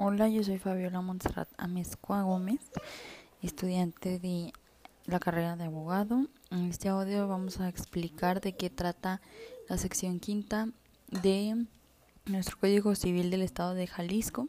Hola, 0.00 0.28
yo 0.28 0.44
soy 0.44 0.58
Fabiola 0.58 1.00
Montserrat 1.00 1.48
Amezcua 1.56 2.22
Gómez, 2.22 2.60
estudiante 3.42 4.20
de 4.20 4.52
la 5.06 5.18
carrera 5.18 5.56
de 5.56 5.64
abogado. 5.64 6.28
En 6.52 6.66
este 6.66 6.88
audio 6.88 7.26
vamos 7.26 7.58
a 7.58 7.68
explicar 7.68 8.40
de 8.40 8.52
qué 8.52 8.70
trata 8.70 9.20
la 9.68 9.76
sección 9.76 10.20
quinta 10.20 10.68
de 11.08 11.66
nuestro 12.26 12.58
Código 12.60 12.94
Civil 12.94 13.28
del 13.32 13.42
Estado 13.42 13.74
de 13.74 13.88
Jalisco, 13.88 14.46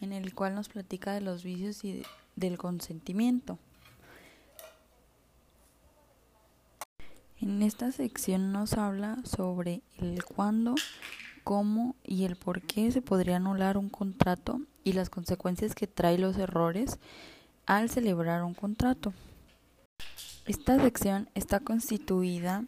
en 0.00 0.12
el 0.12 0.34
cual 0.34 0.56
nos 0.56 0.68
platica 0.68 1.12
de 1.12 1.20
los 1.20 1.44
vicios 1.44 1.84
y 1.84 2.02
del 2.34 2.58
consentimiento. 2.58 3.56
En 7.40 7.62
esta 7.62 7.92
sección 7.92 8.50
nos 8.50 8.72
habla 8.72 9.18
sobre 9.22 9.80
el 9.98 10.24
cuándo, 10.24 10.74
cómo 11.44 11.94
y 12.02 12.24
el 12.24 12.34
por 12.34 12.62
qué 12.62 12.90
se 12.90 13.00
podría 13.00 13.36
anular 13.36 13.78
un 13.78 13.90
contrato 13.90 14.60
y 14.88 14.94
las 14.94 15.10
consecuencias 15.10 15.74
que 15.74 15.86
trae 15.86 16.18
los 16.18 16.38
errores 16.38 16.98
al 17.66 17.90
celebrar 17.90 18.42
un 18.42 18.54
contrato. 18.54 19.12
Esta 20.46 20.80
sección 20.80 21.28
está 21.34 21.60
constituida 21.60 22.64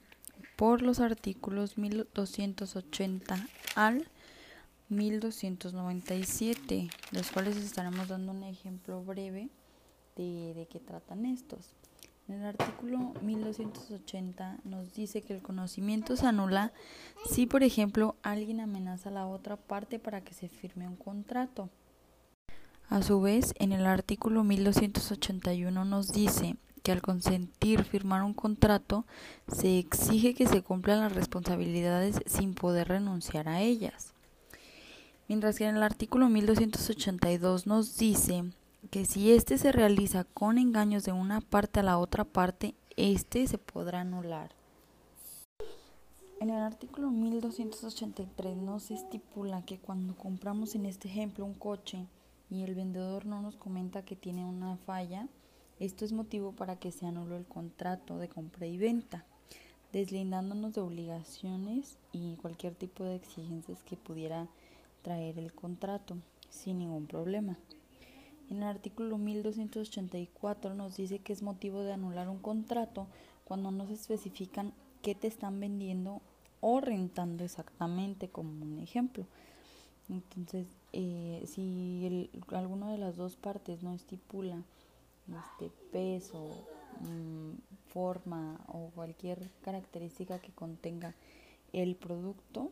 por 0.57 0.83
los 0.83 1.01
artículos 1.01 1.79
1280 1.79 3.49
al 3.75 4.07
1297, 4.91 6.91
los 7.13 7.31
cuales 7.31 7.57
estaremos 7.57 8.09
dando 8.09 8.33
un 8.33 8.43
ejemplo 8.43 9.03
breve 9.03 9.49
de, 10.17 10.53
de 10.55 10.67
qué 10.67 10.79
tratan 10.79 11.25
estos. 11.25 11.75
En 12.29 12.35
el 12.35 12.47
artículo 12.47 13.15
1280 13.23 14.59
nos 14.65 14.93
dice 14.93 15.23
que 15.23 15.33
el 15.33 15.41
conocimiento 15.41 16.17
se 16.17 16.27
anula 16.27 16.73
si, 17.31 17.47
por 17.47 17.63
ejemplo, 17.63 18.17
alguien 18.23 18.61
amenaza 18.61 19.09
a 19.09 19.13
la 19.13 19.27
otra 19.27 19.57
parte 19.57 19.99
para 19.99 20.21
que 20.21 20.35
se 20.35 20.49
firme 20.49 20.87
un 20.87 20.97
contrato. 20.97 21.71
A 22.91 23.03
su 23.03 23.21
vez, 23.21 23.55
en 23.61 23.71
el 23.71 23.87
artículo 23.87 24.43
1281 24.43 25.85
nos 25.85 26.09
dice 26.09 26.57
que 26.83 26.91
al 26.91 27.01
consentir 27.01 27.85
firmar 27.85 28.25
un 28.25 28.35
contrato 28.35 29.05
se 29.47 29.79
exige 29.79 30.35
que 30.35 30.49
se 30.49 30.63
cumplan 30.63 30.99
las 30.99 31.13
responsabilidades 31.13 32.17
sin 32.27 32.53
poder 32.53 32.89
renunciar 32.89 33.49
a 33.49 33.61
ellas. 33.61 34.13
Mientras 35.29 35.57
que 35.57 35.69
en 35.69 35.77
el 35.77 35.85
artículo 35.85 36.29
1282 36.29 37.69
nos 37.69 37.97
dice 37.97 38.51
que 38.91 39.05
si 39.05 39.31
éste 39.31 39.57
se 39.57 39.71
realiza 39.71 40.25
con 40.25 40.59
engaños 40.59 41.05
de 41.05 41.13
una 41.13 41.41
parte 41.41 41.79
a 41.79 41.85
la 41.85 41.97
otra 41.97 42.25
parte, 42.25 42.75
éste 42.97 43.47
se 43.47 43.59
podrá 43.59 44.01
anular. 44.01 44.51
En 46.41 46.51
el 46.51 46.61
artículo 46.61 47.13
1283 47.13 48.57
nos 48.57 48.91
estipula 48.91 49.65
que 49.65 49.79
cuando 49.79 50.17
compramos 50.17 50.75
en 50.75 50.87
este 50.87 51.07
ejemplo 51.07 51.45
un 51.45 51.55
coche 51.55 52.09
y 52.51 52.63
el 52.63 52.75
vendedor 52.75 53.27
no 53.27 53.41
nos 53.41 53.57
comenta 53.57 54.05
que 54.05 54.17
tiene 54.17 54.45
una 54.45 54.77
falla, 54.77 55.29
esto 55.79 56.05
es 56.05 56.13
motivo 56.13 56.53
para 56.53 56.77
que 56.77 56.93
se 56.93 57.07
anule 57.07 57.37
el 57.37 57.47
contrato 57.47 58.19
de 58.19 58.29
compra 58.29 58.67
y 58.67 58.77
venta, 58.77 59.25
deslindándonos 59.93 60.75
de 60.75 60.81
obligaciones 60.81 61.97
y 62.13 62.37
cualquier 62.37 62.75
tipo 62.75 63.05
de 63.05 63.15
exigencias 63.15 63.83
que 63.83 63.97
pudiera 63.97 64.49
traer 65.03 65.39
el 65.39 65.53
contrato 65.53 66.17
sin 66.51 66.79
ningún 66.79 67.07
problema. 67.07 67.57
En 68.51 68.59
el 68.59 68.65
artículo 68.65 69.17
1284 69.17 70.75
nos 70.75 70.97
dice 70.97 71.21
que 71.21 71.33
es 71.33 71.43
motivo 71.43 71.83
de 71.83 71.93
anular 71.93 72.29
un 72.29 72.41
contrato 72.41 73.07
cuando 73.45 73.71
no 73.71 73.87
se 73.87 73.95
especifican 73.95 74.73
qué 75.03 75.15
te 75.15 75.29
están 75.29 75.61
vendiendo 75.61 76.21
o 76.61 76.81
rentando 76.81 77.45
exactamente, 77.45 78.29
como 78.29 78.51
un 78.51 78.81
ejemplo. 78.81 79.25
Entonces, 80.11 80.67
eh, 80.93 81.45
si 81.47 82.07
el, 82.07 82.31
alguna 82.55 82.91
de 82.91 82.99
las 82.99 83.17
dos 83.17 83.37
partes 83.37 83.83
no 83.83 83.95
estipula 83.95 84.63
este 85.49 85.71
peso, 85.93 86.67
mm, 87.01 87.53
forma 87.93 88.61
o 88.67 88.91
cualquier 88.95 89.51
característica 89.63 90.41
que 90.41 90.53
contenga 90.53 91.15
el 91.73 91.95
producto, 91.95 92.71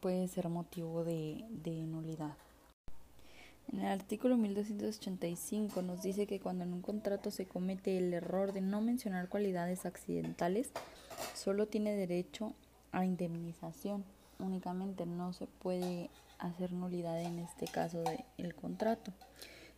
puede 0.00 0.26
ser 0.26 0.48
motivo 0.48 1.04
de 1.04 1.44
nulidad. 1.86 2.36
En 3.72 3.80
el 3.80 3.86
artículo 3.86 4.36
1285 4.36 5.80
nos 5.82 6.02
dice 6.02 6.26
que 6.26 6.40
cuando 6.40 6.64
en 6.64 6.72
un 6.72 6.82
contrato 6.82 7.30
se 7.30 7.46
comete 7.46 7.96
el 7.96 8.12
error 8.12 8.52
de 8.52 8.60
no 8.60 8.80
mencionar 8.80 9.28
cualidades 9.28 9.86
accidentales, 9.86 10.70
solo 11.34 11.66
tiene 11.66 11.94
derecho 11.96 12.52
a 12.90 13.04
indemnización. 13.04 14.04
Únicamente 14.38 15.06
no 15.06 15.32
se 15.32 15.46
puede 15.46 16.10
hacer 16.42 16.72
nulidad 16.72 17.20
en 17.20 17.38
este 17.38 17.66
caso 17.66 18.02
del 18.38 18.54
contrato. 18.54 19.12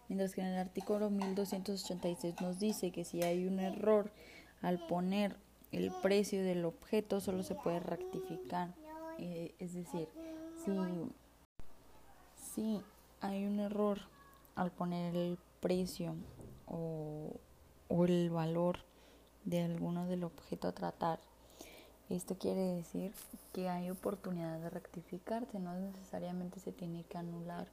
Mientras 0.09 0.35
que 0.35 0.43
en 0.43 0.49
el 0.49 0.59
artículo 0.59 1.11
1286 1.11 2.35
nos 2.41 2.59
dice 2.59 2.91
que 2.91 3.05
si 3.05 3.23
hay 3.23 3.47
un 3.47 3.59
error 3.59 4.11
al 4.61 4.87
poner 4.87 5.37
el 5.73 5.93
precio 6.03 6.43
del 6.43 6.65
objeto, 6.65 7.21
solo 7.21 7.43
se 7.43 7.55
puede 7.55 7.81
rectificar. 7.81 8.75
Eh, 9.19 9.55
es 9.59 9.75
decir, 9.75 10.09
si, 10.65 10.73
si 12.37 12.81
hay 13.21 13.47
un 13.47 13.61
error 13.61 14.01
al 14.55 14.71
poner 14.71 15.17
el 15.17 15.39
precio 15.61 16.15
o, 16.67 17.41
el 18.07 18.31
valor 18.31 18.81
de 19.45 19.63
alguno 19.63 20.07
del 20.07 20.25
objeto 20.25 20.69
a 20.69 20.73
tratar. 20.73 21.21
Esto 22.15 22.39
quiere 22.39 22.61
decir 22.61 23.11
que 23.53 23.69
hay 23.69 23.91
oportunidad 23.91 24.61
de 24.61 24.71
rectificarse, 24.71 25.59
no 25.59 25.75
necesariamente 25.75 26.61
se 26.61 26.71
tiene 26.71 27.03
que 27.03 27.19
anular 27.19 27.67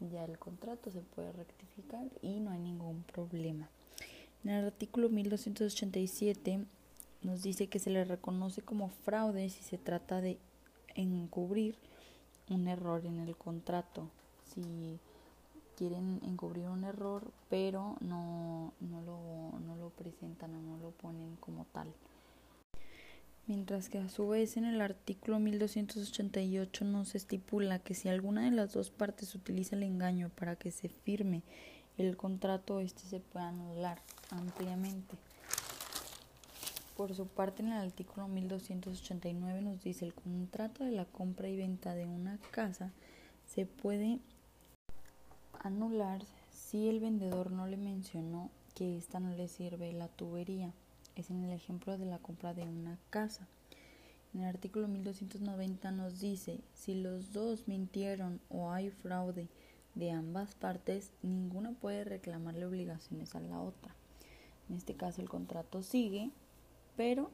ya 0.00 0.24
el 0.24 0.40
contrato, 0.40 0.90
se 0.90 1.02
puede 1.02 1.30
rectificar 1.30 2.04
y 2.20 2.40
no 2.40 2.50
hay 2.50 2.58
ningún 2.58 3.04
problema. 3.04 3.68
En 4.42 4.50
el 4.50 4.64
artículo 4.66 5.08
1287 5.08 6.64
nos 7.22 7.44
dice 7.44 7.68
que 7.68 7.78
se 7.78 7.90
le 7.90 8.04
reconoce 8.04 8.60
como 8.60 8.88
fraude 8.88 9.48
si 9.50 9.62
se 9.62 9.78
trata 9.78 10.20
de 10.20 10.40
encubrir 10.96 11.76
un 12.50 12.66
error 12.66 13.06
en 13.06 13.20
el 13.20 13.36
contrato 13.36 14.10
si 14.52 14.98
quieren 15.76 16.20
encubrir 16.24 16.66
un 16.66 16.82
error, 16.82 17.22
pero 17.48 17.96
no, 18.00 18.72
no, 18.80 19.00
lo, 19.02 19.60
no 19.60 19.76
lo 19.76 19.90
presentan 19.90 20.56
o 20.56 20.60
no 20.60 20.76
lo 20.78 20.90
ponen 20.90 21.36
como 21.36 21.66
tal. 21.66 21.92
Mientras 23.46 23.88
que 23.88 23.98
a 23.98 24.08
su 24.08 24.26
vez 24.26 24.56
en 24.56 24.64
el 24.64 24.80
artículo 24.80 25.38
1288 25.38 26.84
nos 26.84 27.14
estipula 27.14 27.78
que 27.78 27.94
si 27.94 28.08
alguna 28.08 28.44
de 28.44 28.50
las 28.50 28.72
dos 28.72 28.90
partes 28.90 29.34
utiliza 29.36 29.76
el 29.76 29.84
engaño 29.84 30.30
para 30.30 30.56
que 30.56 30.72
se 30.72 30.88
firme 30.88 31.42
el 31.96 32.16
contrato, 32.16 32.80
este 32.80 33.02
se 33.02 33.20
puede 33.20 33.46
anular 33.46 34.02
ampliamente. 34.30 35.16
Por 36.96 37.14
su 37.14 37.28
parte, 37.28 37.62
en 37.62 37.68
el 37.68 37.78
artículo 37.78 38.26
1289 38.26 39.62
nos 39.62 39.82
dice 39.84 40.04
el 40.06 40.14
contrato 40.14 40.82
de 40.82 40.90
la 40.90 41.04
compra 41.04 41.48
y 41.48 41.56
venta 41.56 41.94
de 41.94 42.06
una 42.06 42.38
casa 42.50 42.90
se 43.46 43.64
puede 43.64 44.18
anular 45.60 46.22
si 46.50 46.88
el 46.88 47.00
vendedor 47.00 47.52
no 47.52 47.66
le 47.66 47.76
mencionó 47.76 48.50
que 48.74 48.96
esta 48.96 49.20
no 49.20 49.30
le 49.36 49.48
sirve 49.48 49.92
la 49.92 50.08
tubería. 50.08 50.72
Es 51.16 51.30
en 51.30 51.42
el 51.42 51.52
ejemplo 51.52 51.96
de 51.96 52.04
la 52.04 52.18
compra 52.18 52.52
de 52.52 52.62
una 52.62 52.98
casa. 53.08 53.48
En 54.34 54.42
el 54.42 54.48
artículo 54.48 54.86
1290 54.86 55.90
nos 55.90 56.20
dice, 56.20 56.60
si 56.74 56.94
los 56.94 57.32
dos 57.32 57.66
mintieron 57.68 58.38
o 58.50 58.70
hay 58.70 58.90
fraude 58.90 59.48
de 59.94 60.10
ambas 60.10 60.54
partes, 60.54 61.10
ninguna 61.22 61.72
puede 61.72 62.04
reclamarle 62.04 62.66
obligaciones 62.66 63.34
a 63.34 63.40
la 63.40 63.58
otra. 63.58 63.94
En 64.68 64.76
este 64.76 64.94
caso 64.94 65.22
el 65.22 65.28
contrato 65.30 65.82
sigue, 65.82 66.30
pero 66.96 67.30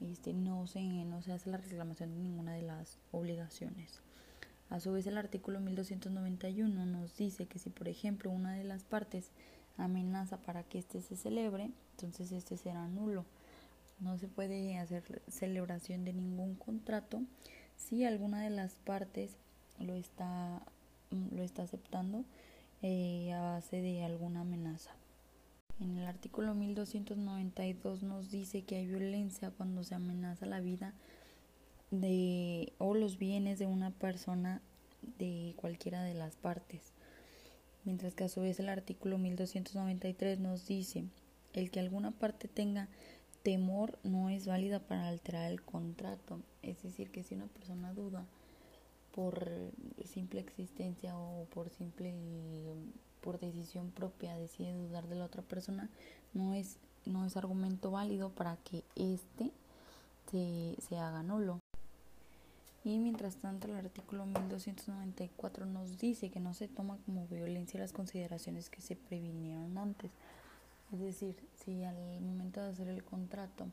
este, 0.00 0.32
no, 0.32 0.66
se, 0.66 0.80
no 0.80 1.20
se 1.20 1.32
hace 1.32 1.50
la 1.50 1.58
reclamación 1.58 2.14
de 2.14 2.20
ninguna 2.20 2.54
de 2.54 2.62
las 2.62 2.98
obligaciones. 3.12 4.00
A 4.70 4.80
su 4.80 4.92
vez, 4.92 5.06
el 5.06 5.18
artículo 5.18 5.60
1291 5.60 6.86
nos 6.86 7.16
dice 7.16 7.46
que 7.46 7.58
si, 7.58 7.68
por 7.68 7.88
ejemplo, 7.88 8.30
una 8.30 8.54
de 8.54 8.64
las 8.64 8.84
partes 8.84 9.32
amenaza 9.78 10.36
para 10.38 10.62
que 10.62 10.78
éste 10.78 11.00
se 11.00 11.16
celebre, 11.16 11.70
entonces 11.92 12.32
este 12.32 12.56
será 12.56 12.86
nulo. 12.88 13.24
No 14.00 14.18
se 14.18 14.28
puede 14.28 14.78
hacer 14.78 15.22
celebración 15.28 16.04
de 16.04 16.12
ningún 16.12 16.54
contrato 16.54 17.22
si 17.76 18.04
alguna 18.04 18.42
de 18.42 18.50
las 18.50 18.74
partes 18.74 19.36
lo 19.78 19.94
está, 19.94 20.62
lo 21.10 21.42
está 21.42 21.62
aceptando 21.62 22.24
eh, 22.82 23.32
a 23.32 23.40
base 23.40 23.80
de 23.80 24.04
alguna 24.04 24.42
amenaza. 24.42 24.90
En 25.80 25.96
el 25.96 26.06
artículo 26.06 26.54
1292 26.54 28.02
nos 28.02 28.30
dice 28.30 28.62
que 28.62 28.76
hay 28.76 28.86
violencia 28.86 29.52
cuando 29.56 29.84
se 29.84 29.94
amenaza 29.94 30.44
la 30.44 30.60
vida 30.60 30.92
de 31.90 32.72
o 32.78 32.94
los 32.94 33.16
bienes 33.16 33.58
de 33.58 33.66
una 33.66 33.92
persona 33.92 34.60
de 35.18 35.54
cualquiera 35.56 36.02
de 36.02 36.14
las 36.14 36.36
partes. 36.36 36.92
Mientras 37.88 38.14
que 38.14 38.24
a 38.24 38.28
su 38.28 38.42
vez 38.42 38.60
el 38.60 38.68
artículo 38.68 39.16
1293 39.16 40.40
nos 40.40 40.66
dice, 40.66 41.04
el 41.54 41.70
que 41.70 41.80
alguna 41.80 42.10
parte 42.10 42.46
tenga 42.46 42.86
temor 43.42 43.98
no 44.02 44.28
es 44.28 44.46
válida 44.46 44.78
para 44.78 45.08
alterar 45.08 45.50
el 45.50 45.62
contrato. 45.62 46.38
Es 46.60 46.82
decir, 46.82 47.10
que 47.10 47.22
si 47.22 47.34
una 47.34 47.46
persona 47.46 47.94
duda 47.94 48.26
por 49.14 49.48
simple 50.04 50.40
existencia 50.40 51.16
o 51.16 51.46
por 51.46 51.70
simple 51.70 52.12
por 53.22 53.40
decisión 53.40 53.90
propia 53.90 54.36
decide 54.36 54.74
dudar 54.74 55.08
de 55.08 55.16
la 55.16 55.24
otra 55.24 55.40
persona 55.40 55.88
no 56.34 56.52
es 56.52 56.76
no 57.06 57.24
es 57.24 57.38
argumento 57.38 57.90
válido 57.90 58.28
para 58.28 58.58
que 58.58 58.84
éste 58.96 59.50
se, 60.30 60.76
se 60.86 60.98
haga 60.98 61.22
nulo 61.22 61.58
y 62.84 62.98
mientras 62.98 63.36
tanto 63.36 63.68
el 63.68 63.76
artículo 63.76 64.26
1294 64.26 65.66
nos 65.66 65.98
dice 65.98 66.30
que 66.30 66.40
no 66.40 66.54
se 66.54 66.68
toma 66.68 66.98
como 67.06 67.26
violencia 67.26 67.80
las 67.80 67.92
consideraciones 67.92 68.70
que 68.70 68.80
se 68.80 68.96
previnieron 68.96 69.76
antes 69.78 70.10
es 70.92 71.00
decir 71.00 71.36
si 71.64 71.84
al 71.84 72.20
momento 72.20 72.60
de 72.60 72.70
hacer 72.70 72.88
el 72.88 73.04
contrato 73.04 73.66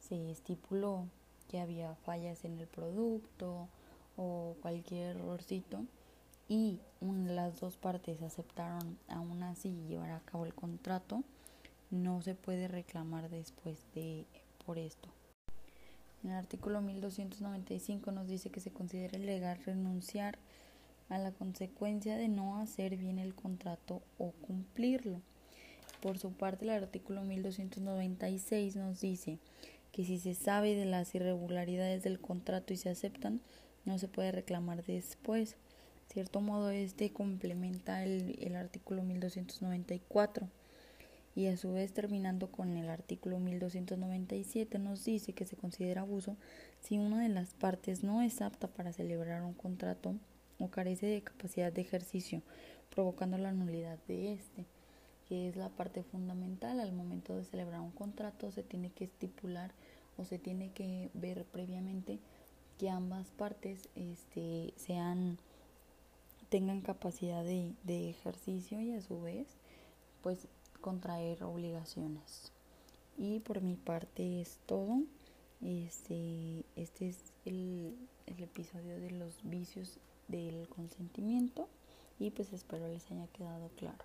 se 0.00 0.30
estipuló 0.30 1.06
que 1.48 1.60
había 1.60 1.94
fallas 1.96 2.44
en 2.44 2.58
el 2.58 2.66
producto 2.66 3.68
o 4.16 4.56
cualquier 4.62 5.16
errorcito 5.16 5.84
y 6.48 6.80
las 7.00 7.60
dos 7.60 7.76
partes 7.76 8.22
aceptaron 8.22 8.98
aún 9.08 9.42
así 9.42 9.74
llevar 9.88 10.10
a 10.10 10.20
cabo 10.20 10.46
el 10.46 10.54
contrato, 10.54 11.22
no 11.90 12.22
se 12.22 12.34
puede 12.34 12.68
reclamar 12.68 13.28
después 13.28 13.78
de 13.94 14.24
por 14.64 14.78
esto. 14.78 15.08
En 16.26 16.32
el 16.32 16.38
artículo 16.38 16.80
1295 16.80 18.10
nos 18.10 18.26
dice 18.26 18.50
que 18.50 18.58
se 18.58 18.72
considera 18.72 19.16
legal 19.16 19.62
renunciar 19.64 20.36
a 21.08 21.18
la 21.18 21.30
consecuencia 21.30 22.16
de 22.16 22.26
no 22.26 22.58
hacer 22.58 22.96
bien 22.96 23.20
el 23.20 23.32
contrato 23.32 24.02
o 24.18 24.32
cumplirlo. 24.32 25.20
Por 26.02 26.18
su 26.18 26.32
parte, 26.32 26.64
el 26.64 26.72
artículo 26.72 27.22
1296 27.22 28.74
nos 28.74 29.00
dice 29.00 29.38
que 29.92 30.04
si 30.04 30.18
se 30.18 30.34
sabe 30.34 30.74
de 30.74 30.86
las 30.86 31.14
irregularidades 31.14 32.02
del 32.02 32.18
contrato 32.18 32.72
y 32.72 32.76
se 32.76 32.88
aceptan, 32.88 33.40
no 33.84 33.96
se 34.00 34.08
puede 34.08 34.32
reclamar 34.32 34.82
después. 34.82 35.54
Cierto 36.12 36.40
modo, 36.40 36.70
este 36.70 37.12
complementa 37.12 38.02
el, 38.02 38.36
el 38.40 38.56
artículo 38.56 39.04
1294 39.04 40.48
y 41.36 41.46
a 41.46 41.56
su 41.56 41.72
vez 41.72 41.92
terminando 41.92 42.50
con 42.50 42.76
el 42.76 42.88
artículo 42.88 43.38
1297 43.38 44.80
nos 44.80 45.04
dice 45.04 45.34
que 45.34 45.44
se 45.44 45.56
considera 45.56 46.00
abuso 46.00 46.36
si 46.80 46.98
una 46.98 47.22
de 47.22 47.28
las 47.28 47.54
partes 47.54 48.02
no 48.02 48.22
es 48.22 48.40
apta 48.40 48.66
para 48.66 48.92
celebrar 48.92 49.42
un 49.42 49.52
contrato 49.52 50.16
o 50.58 50.68
carece 50.68 51.06
de 51.06 51.22
capacidad 51.22 51.70
de 51.70 51.82
ejercicio, 51.82 52.42
provocando 52.92 53.36
la 53.36 53.52
nulidad 53.52 53.98
de 54.08 54.32
este 54.32 54.64
que 55.28 55.48
es 55.48 55.56
la 55.56 55.68
parte 55.68 56.02
fundamental. 56.02 56.80
Al 56.80 56.92
momento 56.92 57.36
de 57.36 57.44
celebrar 57.44 57.80
un 57.80 57.90
contrato, 57.90 58.50
se 58.50 58.62
tiene 58.62 58.90
que 58.90 59.04
estipular 59.04 59.72
o 60.16 60.24
se 60.24 60.38
tiene 60.38 60.70
que 60.70 61.10
ver 61.14 61.44
previamente 61.44 62.18
que 62.78 62.90
ambas 62.90 63.30
partes 63.30 63.88
este, 63.94 64.72
sean 64.76 65.38
tengan 66.48 66.80
capacidad 66.80 67.42
de, 67.42 67.74
de 67.82 68.08
ejercicio 68.08 68.80
y 68.80 68.92
a 68.92 69.00
su 69.00 69.20
vez 69.20 69.48
pues 70.22 70.46
contraer 70.78 71.42
obligaciones. 71.44 72.52
Y 73.16 73.40
por 73.40 73.62
mi 73.62 73.76
parte 73.76 74.40
es 74.40 74.58
todo. 74.66 75.02
Este 75.62 76.64
este 76.76 77.08
es 77.08 77.32
el, 77.44 77.96
el 78.26 78.42
episodio 78.42 79.00
de 79.00 79.10
los 79.10 79.42
vicios 79.42 79.98
del 80.28 80.68
consentimiento 80.68 81.68
y 82.18 82.30
pues 82.30 82.52
espero 82.52 82.88
les 82.88 83.10
haya 83.10 83.26
quedado 83.28 83.70
claro 83.76 84.04